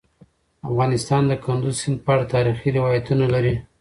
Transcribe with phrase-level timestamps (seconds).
[0.69, 3.55] افغانستان د کندز سیند په اړه تاریخي روایتونه لري.